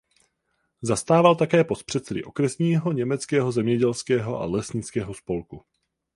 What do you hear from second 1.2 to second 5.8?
také post předsedy okresního německého zemědělského a lesnického spolku.